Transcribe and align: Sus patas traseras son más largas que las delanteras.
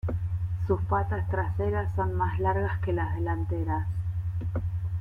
Sus 0.65 0.81
patas 0.85 1.29
traseras 1.29 1.93
son 1.93 2.15
más 2.15 2.39
largas 2.39 2.79
que 2.79 2.91
las 2.91 3.13
delanteras. 3.13 3.87